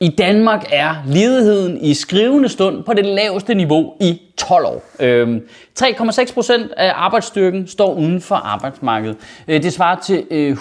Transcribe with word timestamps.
I 0.00 0.08
Danmark 0.08 0.64
er 0.72 0.94
ledigheden 1.06 1.84
i 1.84 1.94
skrivende 1.94 2.48
stund 2.48 2.84
på 2.84 2.92
det 2.92 3.04
laveste 3.04 3.54
niveau 3.54 3.92
i 4.00 4.20
12 4.36 4.66
år. 4.66 4.82
Øhm, 5.00 5.40
3,6 5.80 6.34
procent 6.34 6.72
af 6.76 6.92
arbejdsstyrken 6.94 7.68
står 7.68 7.94
uden 7.94 8.20
for 8.20 8.34
arbejdsmarkedet. 8.34 9.16
Øh, 9.48 9.62
det 9.62 9.72
svarer 9.72 10.00
til 10.00 10.24
øh, 10.30 10.52
101.300 10.52 10.58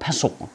personer. 0.00 0.46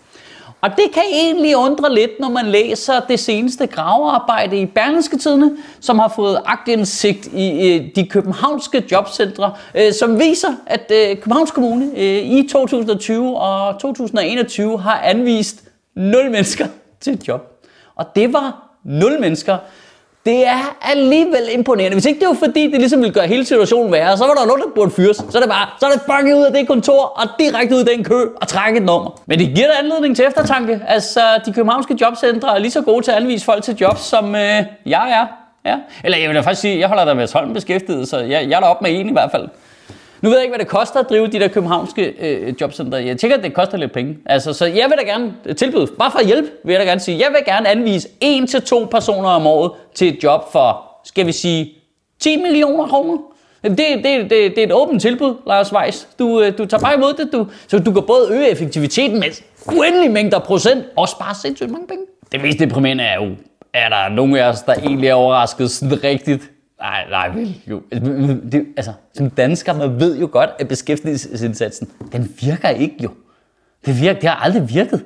Og 0.62 0.70
det 0.70 0.86
kan 0.94 1.04
egentlig 1.14 1.58
undre 1.58 1.96
lidt, 1.96 2.12
når 2.20 2.30
man 2.30 2.46
læser 2.46 3.00
det 3.00 3.20
seneste 3.20 3.68
gravearbejde 3.68 4.58
i 4.58 4.66
Berlingske 4.66 5.18
Tidene, 5.18 5.52
som 5.80 6.00
har 6.00 6.14
fået 6.16 6.40
agtindsigt 6.46 7.28
i 7.34 7.68
øh, 7.68 7.86
de 7.96 8.08
københavnske 8.08 8.84
jobcentre, 8.92 9.54
som 10.00 10.20
viser, 10.20 10.50
at 10.68 10.92
Københavns 11.22 11.52
Kommune 11.52 11.96
i 12.22 12.48
2020 12.52 13.38
og 13.38 13.80
2021 13.80 14.80
har 14.80 15.00
anvist 15.00 15.63
0 15.96 16.32
mennesker 16.32 16.68
til 17.02 17.14
et 17.14 17.28
job. 17.28 17.50
Og 17.96 18.16
det 18.16 18.34
var 18.34 18.70
0 18.84 19.20
mennesker. 19.20 19.58
Det 20.26 20.48
er 20.48 20.78
alligevel 20.82 21.50
imponerende. 21.54 21.96
Hvis 21.96 22.06
ikke 22.06 22.20
det 22.20 22.28
var 22.28 22.34
fordi, 22.34 22.72
det 22.72 22.80
ligesom 22.80 23.00
ville 23.00 23.14
gøre 23.14 23.28
hele 23.28 23.46
situationen 23.46 23.92
værre, 23.92 24.18
så 24.18 24.26
var 24.26 24.34
der 24.34 24.46
nogen, 24.46 24.62
der 24.62 24.68
burde 24.76 24.92
fyres. 24.92 25.18
Så 25.18 25.38
er 25.38 25.42
det 25.42 25.50
bare, 25.50 25.68
så 25.80 25.86
er 25.86 25.92
det 25.92 26.02
fucking 26.02 26.38
ud 26.38 26.44
af 26.44 26.54
det 26.54 26.68
kontor, 26.68 27.02
og 27.02 27.30
direkte 27.40 27.76
ud 27.76 27.80
af 27.80 27.86
den 27.86 28.04
kø, 28.04 28.22
og 28.42 28.48
trække 28.48 28.78
et 28.78 28.86
nummer. 28.86 29.22
Men 29.26 29.40
det 29.40 29.56
giver 29.56 29.68
da 29.68 29.74
anledning 29.80 30.16
til 30.16 30.26
eftertanke. 30.26 30.82
Altså, 30.88 31.22
de 31.46 31.54
københavnske 31.54 31.98
jobcentre 32.02 32.56
er 32.56 32.60
lige 32.60 32.72
så 32.72 32.82
gode 32.82 33.06
til 33.06 33.12
at 33.12 33.18
anvise 33.18 33.46
folk 33.46 33.64
til 33.64 33.78
jobs, 33.82 34.02
som 34.02 34.36
øh, 34.36 34.64
jeg 34.86 35.12
er. 35.12 35.26
Ja. 35.70 35.78
Eller 36.04 36.18
jeg 36.18 36.30
vil 36.30 36.36
da 36.36 36.42
faktisk 36.42 36.62
sige, 36.62 36.80
jeg 36.80 36.88
holder 36.88 37.06
da 37.06 37.14
med 37.14 37.34
Holm 37.34 37.54
beskæftiget, 37.54 38.08
så 38.08 38.18
jeg, 38.18 38.50
jeg 38.50 38.56
er 38.56 38.60
da 38.60 38.66
op 38.66 38.82
med 38.82 39.00
en 39.00 39.10
i 39.10 39.12
hvert 39.12 39.32
fald. 39.32 39.48
Nu 40.24 40.30
ved 40.30 40.38
jeg 40.38 40.44
ikke, 40.44 40.52
hvad 40.52 40.60
det 40.60 40.68
koster 40.68 41.00
at 41.00 41.10
drive 41.10 41.28
de 41.28 41.40
der 41.40 41.48
københavnske 41.48 42.14
øh, 42.20 42.54
jobcenter. 42.62 42.98
Jeg 42.98 43.18
tænker, 43.18 43.38
at 43.38 43.44
det 43.44 43.54
koster 43.54 43.78
lidt 43.78 43.92
penge. 43.92 44.18
Altså, 44.26 44.54
så 44.54 44.66
jeg 44.66 44.86
vil 44.90 44.98
da 44.98 45.12
gerne 45.12 45.34
tilbyde, 45.58 45.88
bare 46.00 46.12
for 46.12 46.20
at 46.20 46.26
hjælpe, 46.26 46.50
vil 46.64 46.74
jeg 46.74 46.80
da 46.80 46.86
gerne 46.86 47.00
sige, 47.00 47.18
jeg 47.18 47.28
vil 47.32 47.46
gerne 47.46 47.70
anvise 47.70 48.08
en 48.22 48.48
til 48.48 48.62
to 48.62 48.88
personer 48.92 49.30
om 49.30 49.48
året 49.48 49.72
til 49.94 50.08
et 50.08 50.24
job 50.24 50.52
for, 50.52 50.86
skal 51.04 51.28
vi 51.28 51.32
sige, 51.32 51.74
10 52.20 52.42
millioner 52.42 52.88
kroner. 52.88 53.18
Det, 53.64 53.78
det, 53.78 54.04
det, 54.04 54.30
det 54.30 54.58
er 54.58 54.64
et 54.64 54.74
åbent 54.74 55.02
tilbud, 55.02 55.36
Lars 55.48 55.74
Weiss. 55.74 56.08
Du, 56.20 56.42
øh, 56.42 56.58
du 56.58 56.66
tager 56.66 56.82
bare 56.82 56.96
imod 56.96 57.14
det, 57.14 57.30
du, 57.34 57.48
så 57.68 57.80
du 57.80 57.92
kan 57.94 58.04
både 58.08 58.28
øge 58.32 58.50
effektiviteten 58.50 59.20
med 59.20 59.28
uendelige 59.78 60.10
mængder 60.10 60.40
procent, 60.40 60.86
og 60.96 61.10
spare 61.10 61.36
sindssygt 61.36 61.72
mange 61.72 61.88
penge. 61.88 62.04
Det 62.32 62.42
mest 62.42 62.60
deprimerende 62.60 63.04
er 63.04 63.16
jo, 63.16 63.32
er 63.74 63.90
der 63.90 64.10
nogen 64.10 64.36
af 64.36 64.50
os, 64.50 64.62
der 64.62 64.74
egentlig 64.74 65.10
er 65.10 65.14
overrasket 65.14 65.72
sådan 65.72 66.04
rigtigt 66.04 66.53
Nej, 66.84 67.06
nej, 67.10 67.30
vel, 67.30 67.62
jo. 67.68 67.82
Altså, 67.92 68.38
det, 68.52 68.66
altså, 68.78 68.94
som 69.14 69.30
dansker, 69.30 69.74
man 69.74 70.00
ved 70.00 70.20
jo 70.20 70.30
godt, 70.32 70.50
at 70.60 70.68
beskæftigelsesindsatsen, 70.68 71.90
den 72.12 72.34
virker 72.42 72.70
ikke 72.70 72.96
jo. 73.04 73.10
Det, 73.86 74.02
virker, 74.02 74.20
det 74.20 74.30
har 74.30 74.36
aldrig 74.36 74.70
virket. 74.70 75.04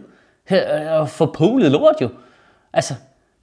For 1.08 1.25
øh, 1.25 1.34
polet 1.34 1.72
lort 1.72 1.95
jo. 2.02 2.09
Altså, 2.73 2.94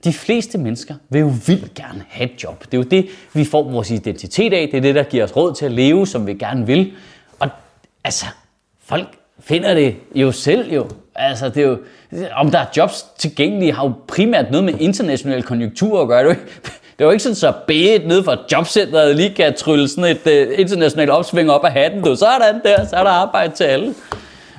de 0.05 0.13
fleste 0.13 0.59
mennesker 0.59 0.95
vil 1.09 1.21
jo 1.21 1.33
vildt 1.47 1.75
gerne 1.75 2.05
have 2.09 2.31
et 2.31 2.45
job. 2.45 2.65
Det 2.65 2.75
er 2.75 2.79
jo 2.79 2.83
det, 2.83 3.07
vi 3.35 3.45
får 3.45 3.71
vores 3.71 3.91
identitet 3.91 4.53
af. 4.53 4.69
Det 4.71 4.77
er 4.77 4.81
det, 4.81 4.95
der 4.95 5.03
giver 5.03 5.25
os 5.25 5.37
råd 5.37 5.55
til 5.55 5.65
at 5.65 5.73
leve, 5.73 6.07
som 6.07 6.27
vi 6.27 6.35
gerne 6.35 6.67
vil. 6.67 6.93
Og 7.39 7.49
altså, 8.05 8.27
folk 8.85 9.09
finder 9.41 9.75
det 9.75 9.97
jo 10.15 10.33
selv 10.33 10.73
jo. 10.73 10.89
Altså, 11.15 11.49
det 11.49 11.63
er 11.63 11.69
jo, 11.69 11.79
om 12.33 12.51
der 12.51 12.59
er 12.59 12.67
jobs 12.77 13.07
tilgængelige, 13.19 13.73
har 13.73 13.85
jo 13.85 13.93
primært 14.09 14.51
noget 14.51 14.65
med 14.65 14.75
international 14.81 15.43
konjunktur 15.43 16.03
at 16.03 16.09
gøre. 16.09 16.19
Det 16.19 16.31
er 16.31 16.35
jo 16.35 16.41
ikke, 16.41 16.53
det 16.99 17.07
er 17.07 17.11
ikke 17.11 17.23
sådan, 17.23 17.37
så 17.37 17.53
bedt 17.67 18.07
nede 18.07 18.25
fra 18.25 18.37
jobcenteret 18.53 19.17
lige 19.17 19.35
kan 19.35 19.55
trylle 19.55 19.89
sådan 19.89 20.05
et 20.05 20.49
uh, 20.49 20.59
internationalt 20.61 21.11
opsving 21.11 21.51
op 21.51 21.65
af 21.65 21.73
hatten. 21.73 22.03
Du. 22.03 22.17
Sådan 22.17 22.61
der, 22.65 22.87
så 22.87 22.97
er 22.97 23.03
der 23.03 23.11
arbejde 23.11 23.55
til 23.55 23.65
alle. 23.65 23.95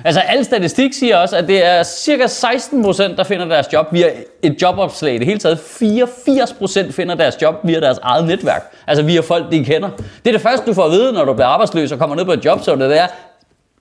Altså, 0.04 0.20
al 0.20 0.44
statistik 0.44 0.92
siger 0.92 1.16
også, 1.16 1.36
at 1.36 1.48
det 1.48 1.64
er 1.64 1.82
cirka 1.82 2.26
16 2.26 2.82
procent, 2.82 3.18
der 3.18 3.24
finder 3.24 3.46
deres 3.46 3.66
job 3.72 3.86
via 3.92 4.10
et 4.42 4.62
jobopslag. 4.62 5.18
Det 5.18 5.26
hele 5.26 5.38
taget 5.38 5.58
84 5.58 6.52
procent 6.52 6.94
finder 6.94 7.14
deres 7.14 7.42
job 7.42 7.54
via 7.64 7.80
deres 7.80 7.98
eget 8.02 8.26
netværk. 8.26 8.72
Altså 8.86 9.02
via 9.02 9.20
folk, 9.20 9.52
de 9.52 9.64
kender. 9.64 9.88
Det 9.96 10.28
er 10.28 10.32
det 10.32 10.40
første, 10.40 10.66
du 10.66 10.74
får 10.74 10.84
at 10.84 10.90
vide, 10.90 11.12
når 11.12 11.24
du 11.24 11.32
bliver 11.32 11.46
arbejdsløs 11.46 11.92
og 11.92 11.98
kommer 11.98 12.16
ned 12.16 12.24
på 12.24 12.32
et 12.32 12.44
job, 12.44 12.64
så 12.64 12.76
det 12.76 12.98
er, 13.00 13.06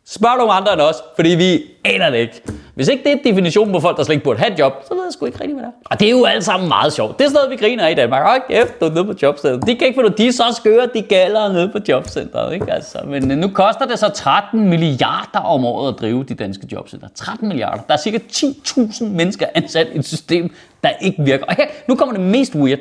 Spørg 0.07 0.37
nogle 0.37 0.53
andre 0.53 0.73
end 0.73 0.81
os, 0.81 0.95
fordi 1.15 1.29
vi 1.29 1.63
aner 1.85 2.09
det 2.09 2.17
ikke. 2.17 2.41
Hvis 2.75 2.87
ikke 2.87 3.03
det 3.03 3.11
er 3.11 3.17
definitionen 3.23 3.73
på 3.73 3.79
folk, 3.79 3.97
der 3.97 4.03
slet 4.03 4.13
ikke 4.13 4.23
burde 4.23 4.39
have 4.39 4.53
et 4.53 4.59
job, 4.59 4.73
så 4.87 4.93
ved 4.93 5.03
jeg 5.03 5.13
sgu 5.13 5.25
ikke 5.25 5.39
rigtig, 5.41 5.53
hvad 5.53 5.63
det 5.63 5.69
er. 5.69 5.75
Og 5.85 5.99
det 5.99 6.05
er 6.05 6.11
jo 6.11 6.25
alt 6.25 6.43
sammen 6.43 6.67
meget 6.67 6.93
sjovt. 6.93 7.19
Det 7.19 7.25
er 7.25 7.29
sådan 7.29 7.35
noget, 7.35 7.51
vi 7.51 7.65
griner 7.65 7.85
af 7.85 7.91
i 7.91 7.95
Danmark. 7.95 8.23
Hold 8.27 8.41
kæft, 8.47 8.79
du 8.79 8.85
er 8.85 8.89
nede 8.89 9.05
på 9.05 9.13
jobcenteret. 9.21 9.67
De 9.67 9.75
kan 9.75 9.87
ikke 9.87 10.01
finde 10.01 10.17
de 10.17 10.27
er 10.27 10.31
så 10.31 10.43
skøre, 10.55 10.89
de 10.93 11.01
galler 11.01 11.53
nede 11.53 11.69
på 11.69 11.77
jobcenteret. 11.87 12.53
Ikke? 12.53 12.73
Altså, 12.73 12.97
men 13.05 13.31
øh, 13.31 13.37
nu 13.37 13.47
koster 13.47 13.85
det 13.85 13.99
så 13.99 14.09
13 14.09 14.69
milliarder 14.69 15.39
om 15.39 15.65
året 15.65 15.93
at 15.93 15.99
drive 15.99 16.23
de 16.23 16.33
danske 16.33 16.67
jobcenter. 16.71 17.07
13 17.15 17.47
milliarder. 17.47 17.81
Der 17.81 17.93
er 17.93 17.97
cirka 17.97 18.19
10.000 18.31 19.05
mennesker 19.05 19.45
ansat 19.55 19.87
i 19.93 19.97
et 19.97 20.05
system, 20.05 20.53
der 20.83 20.89
ikke 21.01 21.23
virker. 21.23 21.45
Og 21.45 21.55
her, 21.55 21.65
nu 21.87 21.95
kommer 21.95 22.15
det 22.15 22.23
mest 22.25 22.55
weird. 22.55 22.79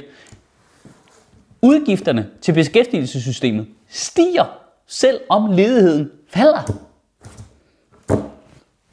Udgifterne 1.62 2.26
til 2.42 2.52
beskæftigelsessystemet 2.52 3.66
stiger, 3.88 4.44
selv 4.86 5.20
om 5.28 5.50
ledigheden 5.52 6.10
falder. 6.30 6.72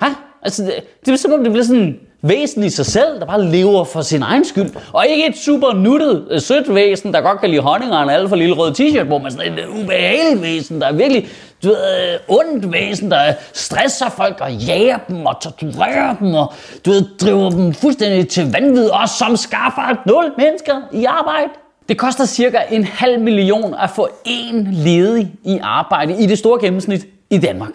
Hæ? 0.01 0.07
Altså, 0.43 0.63
det, 0.63 0.73
det 1.05 1.11
er 1.11 1.15
som 1.15 1.33
om, 1.33 1.43
det 1.43 1.51
bliver 1.51 1.65
sådan 1.65 1.99
væsen 2.21 2.63
i 2.63 2.69
sig 2.69 2.85
selv, 2.85 3.19
der 3.19 3.25
bare 3.25 3.45
lever 3.45 3.83
for 3.83 4.01
sin 4.01 4.21
egen 4.21 4.45
skyld. 4.45 4.69
Og 4.93 5.07
ikke 5.07 5.27
et 5.27 5.37
super 5.37 5.73
nuttet, 5.73 6.27
øh, 6.31 6.41
sødt 6.41 6.75
væsen, 6.75 7.13
der 7.13 7.21
godt 7.21 7.39
kan 7.39 7.49
lide 7.49 7.61
honning 7.61 7.93
og 7.93 8.03
en 8.03 8.09
alt 8.09 8.29
for 8.29 8.35
lille 8.35 8.55
rød 8.55 8.71
t-shirt 8.71 9.07
på, 9.07 9.17
men 9.17 9.31
sådan 9.31 9.53
et 9.53 9.59
øh, 9.59 9.83
ubehageligt 9.83 10.41
væsen, 10.41 10.81
der 10.81 10.87
er 10.87 10.93
virkelig 10.93 11.27
du 11.63 11.67
ved, 11.67 11.77
øh, 11.77 12.19
ondt 12.27 12.73
væsen, 12.73 13.11
der 13.11 13.33
stresser 13.53 14.09
folk 14.09 14.37
og 14.41 14.51
jager 14.51 14.97
dem 14.97 15.25
og 15.25 15.35
torturerer 15.41 16.15
dem 16.15 16.33
og 16.33 16.53
du 16.85 16.91
ved, 16.91 17.05
driver 17.21 17.49
dem 17.49 17.73
fuldstændig 17.73 18.27
til 18.27 18.51
vanvid, 18.51 18.89
og 18.89 19.09
som 19.09 19.37
skaffer 19.37 20.01
nul 20.07 20.31
mennesker 20.37 20.75
i 20.93 21.05
arbejde. 21.05 21.49
Det 21.89 21.97
koster 21.97 22.25
cirka 22.25 22.57
en 22.71 22.83
halv 22.83 23.19
million 23.19 23.75
at 23.83 23.89
få 23.89 24.09
en 24.25 24.67
ledig 24.71 25.31
i 25.43 25.59
arbejde 25.61 26.23
i 26.23 26.25
det 26.25 26.37
store 26.37 26.59
gennemsnit 26.61 27.07
i 27.29 27.37
Danmark. 27.37 27.71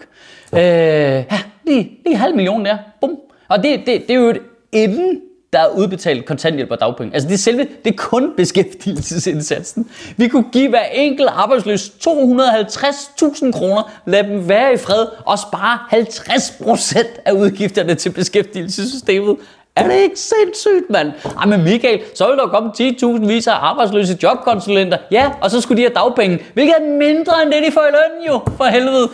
Øh, 0.53 0.59
ja, 0.61 1.23
lige, 1.67 1.99
lige 2.05 2.15
halv 2.15 2.35
million 2.35 2.65
der. 2.65 2.77
Bum. 3.01 3.17
Og 3.47 3.63
det, 3.63 3.79
det, 3.79 4.01
det 4.07 4.09
er 4.09 4.19
jo 4.19 4.29
et 4.29 4.41
inden 4.71 5.21
der 5.53 5.59
er 5.59 5.67
udbetalt 5.67 6.25
kontanthjælp 6.25 6.71
og 6.71 6.79
dagpenge. 6.79 7.13
Altså 7.13 7.27
det 7.27 7.33
er 7.33 7.37
selve, 7.37 7.67
det 7.85 7.93
er 7.93 7.97
kun 7.97 8.33
beskæftigelsesindsatsen. 8.37 9.89
Vi 10.17 10.27
kunne 10.27 10.45
give 10.51 10.69
hver 10.69 10.85
enkelt 10.93 11.29
arbejdsløs 11.33 11.91
250.000 12.07 13.51
kroner, 13.51 14.01
lad 14.05 14.23
dem 14.23 14.49
være 14.49 14.73
i 14.73 14.77
fred 14.77 15.05
og 15.25 15.39
spare 15.39 15.79
50% 15.91 17.21
af 17.25 17.31
udgifterne 17.31 17.95
til 17.95 18.09
beskæftigelsessystemet. 18.09 19.37
Er 19.77 19.87
det 19.87 19.95
ikke 19.95 20.19
sindssygt, 20.19 20.89
mand? 20.89 21.11
Ej, 21.39 21.45
men 21.45 21.63
Michael, 21.63 22.01
så 22.15 22.27
vil 22.27 22.37
der 22.37 22.47
komme 22.47 22.69
10.000 22.69 23.27
vis 23.27 23.47
af 23.47 23.53
arbejdsløse 23.61 24.17
jobkonsulenter. 24.23 24.97
Ja, 25.11 25.29
og 25.41 25.51
så 25.51 25.61
skulle 25.61 25.77
de 25.77 25.87
have 25.87 25.93
dagpenge. 25.93 26.39
Hvilket 26.53 26.75
er 26.79 26.97
mindre 26.97 27.33
end 27.43 27.51
det, 27.51 27.63
de 27.67 27.71
får 27.71 27.81
i 27.81 27.91
løn 27.91 28.27
jo, 28.27 28.39
for 28.57 28.63
helvede. 28.63 29.09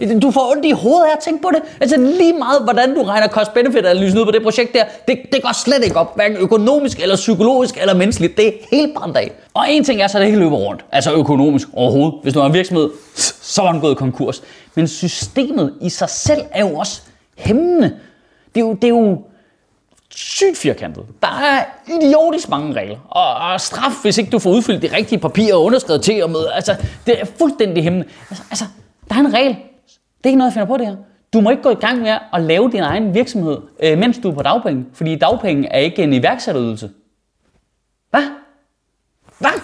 Jamen, 0.00 0.20
du 0.20 0.30
får 0.30 0.52
ondt 0.52 0.64
i 0.64 0.70
hovedet 0.70 1.06
her, 1.08 1.16
tænk 1.20 1.42
på 1.42 1.50
det. 1.54 1.62
Altså 1.80 1.96
lige 1.96 2.32
meget, 2.32 2.62
hvordan 2.64 2.94
du 2.94 3.02
regner 3.02 3.28
cost-benefit-analysen 3.28 4.18
ud 4.18 4.24
på 4.24 4.30
det 4.30 4.42
projekt 4.42 4.74
der, 4.74 4.84
det, 5.08 5.18
det 5.32 5.42
går 5.42 5.52
slet 5.52 5.84
ikke 5.84 5.96
op, 5.96 6.16
hverken 6.16 6.36
økonomisk, 6.36 7.00
eller 7.00 7.16
psykologisk, 7.16 7.78
eller 7.80 7.94
menneskeligt. 7.94 8.36
Det 8.36 8.46
er 8.46 8.52
helt 8.70 8.94
brændt 8.94 9.16
af. 9.16 9.32
Og 9.54 9.64
en 9.70 9.84
ting 9.84 10.00
er 10.02 10.06
så, 10.06 10.18
at 10.18 10.20
det 10.20 10.26
ikke 10.26 10.38
løber 10.38 10.56
rundt. 10.56 10.84
Altså 10.92 11.12
økonomisk 11.12 11.68
overhovedet. 11.72 12.14
Hvis 12.22 12.34
du 12.34 12.40
har 12.40 12.46
en 12.46 12.54
virksomhed, 12.54 12.90
så 13.42 13.62
er 13.62 13.72
den 13.72 13.80
gået 13.80 13.96
konkurs. 13.96 14.42
Men 14.74 14.88
systemet 14.88 15.74
i 15.80 15.88
sig 15.88 16.10
selv 16.10 16.40
er 16.50 16.60
jo 16.60 16.76
også 16.76 17.02
hæmmende. 17.38 17.92
Det 18.54 18.60
er 18.60 18.64
jo, 18.66 18.72
det 18.74 18.84
er 18.84 18.88
jo 18.88 19.18
sygt 20.16 20.56
firkantet. 20.56 21.04
Der 21.22 21.28
er 21.28 21.64
idiotisk 21.86 22.48
mange 22.48 22.72
regler. 22.72 22.98
Og, 23.10 23.34
og 23.34 23.60
straf, 23.60 23.92
hvis 24.02 24.18
ikke 24.18 24.30
du 24.30 24.38
får 24.38 24.50
udfyldt 24.50 24.82
de 24.82 24.96
rigtige 24.96 25.18
papirer 25.18 25.54
og 25.54 25.64
underskrevet 25.64 26.02
til 26.02 26.24
og 26.24 26.30
med. 26.30 26.46
Altså, 26.54 26.76
det 27.06 27.20
er 27.20 27.24
fuldstændig 27.38 27.82
hæmmende. 27.82 28.06
Altså, 28.30 28.44
altså, 28.50 28.64
der 29.08 29.14
er 29.14 29.18
en 29.18 29.34
regel. 29.34 29.50
Det 29.50 30.24
er 30.24 30.28
ikke 30.28 30.38
noget, 30.38 30.50
jeg 30.50 30.52
finder 30.52 30.66
på 30.66 30.76
det 30.76 30.86
her. 30.86 30.96
Du 31.32 31.40
må 31.40 31.50
ikke 31.50 31.62
gå 31.62 31.70
i 31.70 31.74
gang 31.74 32.02
med 32.02 32.18
at 32.32 32.42
lave 32.42 32.70
din 32.70 32.82
egen 32.82 33.14
virksomhed, 33.14 33.58
øh, 33.82 33.98
mens 33.98 34.18
du 34.18 34.30
er 34.30 34.34
på 34.34 34.42
dagpenge. 34.42 34.84
Fordi 34.92 35.16
dagpenge 35.16 35.68
er 35.68 35.78
ikke 35.78 36.02
en 36.02 36.12
iværksætterydelse. 36.12 36.90
Hvad? 38.10 38.22
Hvad? 39.38 39.60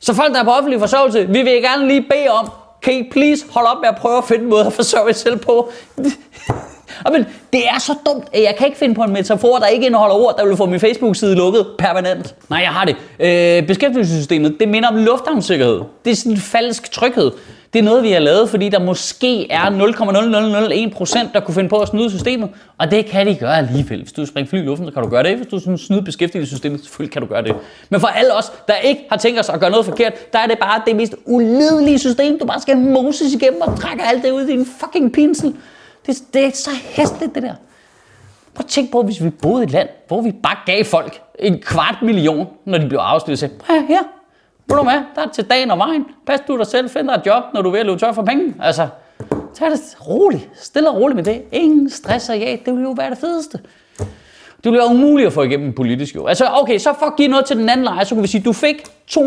Så 0.00 0.14
folk, 0.14 0.34
der 0.34 0.40
er 0.40 0.44
på 0.44 0.50
offentlig 0.50 0.80
forsørgelse, 0.80 1.26
vi 1.26 1.42
vil 1.42 1.62
gerne 1.62 1.88
lige 1.88 2.02
bede 2.02 2.28
om, 2.28 2.50
kan 2.82 2.94
I 2.94 3.10
please 3.10 3.46
holde 3.50 3.68
op 3.68 3.80
med 3.80 3.88
at 3.88 3.96
prøve 3.96 4.18
at 4.18 4.24
finde 4.24 4.44
en 4.44 4.50
måde 4.50 4.66
at 4.66 4.72
forsørge 4.72 5.06
jer 5.06 5.12
selv 5.12 5.36
på? 5.36 5.70
Men 7.12 7.26
det 7.52 7.68
er 7.68 7.78
så 7.78 7.94
dumt, 8.06 8.24
at 8.32 8.42
jeg 8.42 8.54
kan 8.58 8.66
ikke 8.66 8.78
finde 8.78 8.94
på 8.94 9.02
en 9.02 9.12
metafor, 9.12 9.56
der 9.56 9.66
ikke 9.66 9.86
indeholder 9.86 10.14
ord, 10.14 10.34
der 10.38 10.46
vil 10.46 10.56
få 10.56 10.66
min 10.66 10.80
Facebook-side 10.80 11.34
lukket 11.34 11.66
permanent. 11.78 12.34
Nej, 12.50 12.58
jeg 12.58 12.70
har 12.70 12.84
det. 12.84 12.96
Øh, 13.20 13.66
beskæftigelsessystemet, 13.66 14.56
det 14.60 14.68
minder 14.68 14.88
om 14.88 14.96
lufthavnssikkerhed. 14.96 15.80
Det 16.04 16.10
er 16.10 16.16
sådan 16.16 16.32
en 16.32 16.38
falsk 16.38 16.90
tryghed. 16.92 17.30
Det 17.72 17.78
er 17.78 17.82
noget, 17.82 18.02
vi 18.02 18.10
har 18.10 18.18
lavet, 18.18 18.50
fordi 18.50 18.68
der 18.68 18.78
måske 18.78 19.52
er 19.52 19.64
0,0001%, 19.64 21.32
der 21.34 21.40
kunne 21.40 21.54
finde 21.54 21.68
på 21.68 21.78
at 21.78 21.88
snyde 21.88 22.10
systemet. 22.10 22.48
Og 22.78 22.90
det 22.90 23.06
kan 23.06 23.26
de 23.26 23.34
gøre 23.34 23.58
alligevel. 23.58 24.00
Hvis 24.02 24.12
du 24.12 24.26
springer 24.26 24.48
fly 24.48 24.58
i 24.58 24.62
luften, 24.62 24.86
så 24.86 24.92
kan 24.92 25.02
du 25.02 25.08
gøre 25.08 25.22
det. 25.22 25.36
Hvis 25.36 25.46
du 25.46 25.58
sådan 25.58 25.78
snyder 25.78 26.02
beskæftigelsessystemet, 26.02 26.80
selvfølgelig 26.80 27.12
kan 27.12 27.22
du 27.22 27.28
gøre 27.28 27.42
det. 27.42 27.54
Men 27.90 28.00
for 28.00 28.06
alle 28.06 28.34
os, 28.34 28.52
der 28.68 28.74
ikke 28.74 29.00
har 29.10 29.16
tænkt 29.16 29.40
os 29.40 29.48
at 29.48 29.60
gøre 29.60 29.70
noget 29.70 29.86
forkert, 29.86 30.32
der 30.32 30.38
er 30.38 30.46
det 30.46 30.58
bare 30.58 30.82
det 30.86 30.96
mest 30.96 31.14
ulidelige 31.26 31.98
system, 31.98 32.38
du 32.38 32.46
bare 32.46 32.60
skal 32.60 32.76
moses 32.76 33.34
igennem 33.34 33.60
og 33.60 33.80
trække 33.80 34.02
alt 34.04 34.22
det 34.22 34.30
ud 34.30 34.42
i 34.42 34.46
din 34.46 34.66
fucking 34.80 35.12
pinsel. 35.12 35.54
Det, 36.06 36.22
det 36.34 36.44
er 36.44 36.50
så 36.50 36.70
hæstligt, 36.84 37.34
det 37.34 37.42
der. 37.42 37.54
Prøv 38.54 38.64
at 38.64 38.66
tænk 38.66 38.92
på, 38.92 39.02
hvis 39.02 39.24
vi 39.24 39.30
boede 39.30 39.62
i 39.62 39.64
et 39.64 39.70
land, 39.70 39.88
hvor 40.08 40.22
vi 40.22 40.32
bare 40.32 40.56
gav 40.66 40.84
folk 40.84 41.22
en 41.38 41.60
kvart 41.62 41.98
million, 42.02 42.46
når 42.64 42.78
de 42.78 42.88
blev 42.88 42.98
afsløret. 42.98 43.38
Så 43.38 43.48
her, 43.68 44.02
vil 44.66 44.76
du 44.76 44.82
med? 44.82 45.02
Der 45.14 45.22
er 45.22 45.28
til 45.32 45.44
dagen 45.44 45.70
og 45.70 45.78
vejen. 45.78 46.06
Pas 46.26 46.40
du 46.48 46.58
dig 46.58 46.66
selv, 46.66 46.90
find 46.90 47.08
dig 47.08 47.14
et 47.14 47.26
job, 47.26 47.44
når 47.54 47.62
du 47.62 47.68
er 47.68 47.72
ved 47.72 47.80
at 47.80 47.86
løbe 47.86 47.98
tør 47.98 48.12
for 48.12 48.22
penge. 48.22 48.54
Altså, 48.60 48.88
tag 49.54 49.70
det 49.70 49.96
roligt. 50.08 50.48
Stille 50.54 50.90
og 50.90 50.96
roligt 50.96 51.16
med 51.16 51.24
det. 51.24 51.42
Ingen 51.52 51.90
stress 51.90 52.28
og 52.28 52.38
ja, 52.38 52.56
det 52.64 52.72
ville 52.74 52.82
jo 52.82 52.94
være 52.96 53.10
det 53.10 53.18
fedeste. 53.18 53.60
Det 54.64 54.72
bliver 54.72 54.84
umuligt 54.84 55.26
at 55.26 55.32
få 55.32 55.42
igennem 55.42 55.72
politisk 55.72 56.14
jo. 56.14 56.26
Altså, 56.26 56.48
okay, 56.52 56.78
så 56.78 56.94
for 56.98 57.06
at 57.06 57.16
give 57.16 57.28
noget 57.28 57.44
til 57.46 57.56
den 57.56 57.68
anden 57.68 57.84
leje, 57.84 58.04
så 58.04 58.14
kunne 58.14 58.22
vi 58.22 58.28
sige, 58.28 58.42
du 58.42 58.52
fik 58.52 58.76
250.000 59.10 59.18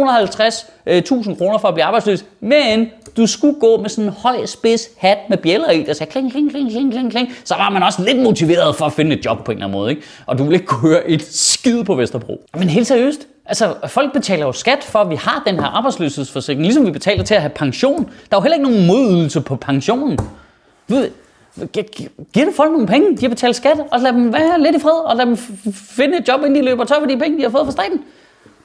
øh, 0.87 1.03
kroner 1.37 1.57
for 1.57 1.67
at 1.67 1.73
blive 1.73 1.83
arbejdsløs, 1.85 2.25
men 2.39 2.87
du 3.17 3.27
skulle 3.27 3.59
gå 3.59 3.77
med 3.81 3.89
sådan 3.89 4.03
en 4.03 4.15
høj 4.17 4.45
spids 4.45 4.89
hat 4.97 5.17
med 5.29 5.37
bjæller 5.37 5.69
i, 5.71 5.83
der 5.83 5.93
sagde 5.93 6.11
kling, 6.11 6.31
kling, 6.31 6.51
kling, 6.51 6.71
kling, 6.71 6.91
kling, 6.91 7.11
kling. 7.11 7.29
Så 7.43 7.55
var 7.55 7.69
man 7.69 7.83
også 7.83 8.03
lidt 8.03 8.19
motiveret 8.19 8.75
for 8.75 8.85
at 8.85 8.93
finde 8.93 9.15
et 9.15 9.25
job 9.25 9.43
på 9.45 9.51
en 9.51 9.57
eller 9.57 9.67
anden 9.67 9.79
måde, 9.79 9.89
ikke? 9.89 10.01
Og 10.25 10.37
du 10.37 10.43
ville 10.43 10.55
ikke 10.55 10.65
kunne 10.65 10.89
høre 10.89 11.09
et 11.09 11.21
skid 11.21 11.83
på 11.83 11.95
Vesterbro. 11.95 12.41
Men 12.57 12.69
helt 12.69 12.87
seriøst, 12.87 13.27
Altså, 13.45 13.73
folk 13.87 14.13
betaler 14.13 14.45
jo 14.45 14.51
skat 14.51 14.83
for, 14.83 14.99
at 14.99 15.09
vi 15.09 15.15
har 15.15 15.43
den 15.45 15.55
her 15.55 15.65
arbejdsløshedsforsikring, 15.65 16.61
ligesom 16.61 16.85
vi 16.85 16.91
betaler 16.91 17.23
til 17.23 17.35
at 17.35 17.41
have 17.41 17.49
pension. 17.49 18.03
Der 18.03 18.37
er 18.37 18.39
jo 18.39 18.41
heller 18.41 18.55
ikke 18.55 18.69
nogen 18.69 18.87
modydelse 18.87 19.41
på 19.41 19.55
pensionen. 19.55 20.19
Giv 21.73 21.83
giver 22.33 22.45
det 22.45 22.55
folk 22.55 22.71
nogle 22.71 22.87
penge, 22.87 23.17
de 23.17 23.21
har 23.21 23.29
betalt 23.29 23.55
skat, 23.55 23.79
og 23.91 23.99
lad 23.99 24.13
dem 24.13 24.33
være 24.33 24.61
lidt 24.61 24.75
i 24.75 24.79
fred, 24.79 25.05
og 25.05 25.15
lad 25.15 25.25
dem 25.25 25.37
finde 25.73 26.17
et 26.17 26.27
job, 26.27 26.39
inden 26.39 26.55
de 26.55 26.61
løber 26.61 26.83
tør 26.83 26.99
for 26.99 27.05
de 27.05 27.17
penge, 27.17 27.37
de 27.37 27.43
har 27.43 27.49
fået 27.49 27.65
fra 27.65 27.71
staten. 27.71 28.03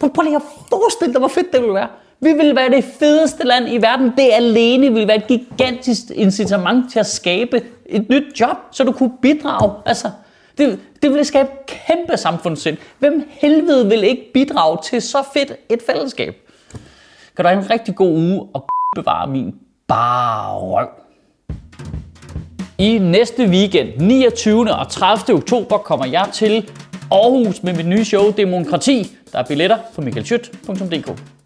Prøv, 0.00 0.12
prøv 0.12 0.22
lige 0.22 0.36
at 0.36 0.42
forestille 0.68 1.12
dig, 1.12 1.18
hvor 1.18 1.28
fedt 1.28 1.52
det 1.52 1.60
ville 1.60 1.74
være. 1.74 1.88
Vi 2.20 2.32
vil 2.32 2.56
være 2.56 2.70
det 2.70 2.84
fedeste 2.84 3.46
land 3.46 3.68
i 3.68 3.76
verden. 3.76 4.12
Det 4.16 4.30
alene 4.32 4.92
vil 4.92 5.08
være 5.08 5.16
et 5.16 5.26
gigantisk 5.26 6.02
incitament 6.14 6.92
til 6.92 6.98
at 6.98 7.06
skabe 7.06 7.62
et 7.86 8.08
nyt 8.08 8.40
job, 8.40 8.56
så 8.70 8.84
du 8.84 8.92
kunne 8.92 9.12
bidrage. 9.22 9.72
Altså, 9.86 10.10
det, 10.58 10.80
det 11.02 11.10
ville 11.10 11.24
skabe 11.24 11.48
kæmpe 11.66 12.16
samfundssind. 12.16 12.76
Hvem 12.98 13.28
helvede 13.30 13.88
vil 13.88 14.04
ikke 14.04 14.30
bidrage 14.34 14.78
til 14.82 15.02
så 15.02 15.18
fedt 15.32 15.52
et 15.68 15.82
fællesskab? 15.86 16.34
Kan 17.36 17.44
du 17.44 17.48
have 17.48 17.62
en 17.62 17.70
rigtig 17.70 17.94
god 17.94 18.12
uge 18.12 18.48
og 18.54 18.68
bevare 18.96 19.26
min 19.26 19.54
bare 19.88 20.58
røv. 20.58 20.88
I 22.80 22.98
næste 22.98 23.44
weekend, 23.44 23.88
29. 24.00 24.74
og 24.74 24.88
30. 24.88 25.36
oktober, 25.36 25.78
kommer 25.78 26.06
jeg 26.06 26.28
til 26.32 26.70
Aarhus 27.10 27.62
med 27.62 27.74
mit 27.74 27.86
nye 27.86 28.04
show 28.04 28.30
Demokrati. 28.36 29.16
Der 29.32 29.38
er 29.38 29.42
billetter 29.42 29.78
på 29.94 30.00
michaelschødt.dk. 30.00 31.37